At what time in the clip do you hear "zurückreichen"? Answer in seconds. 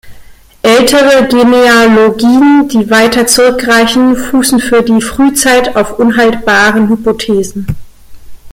3.27-4.15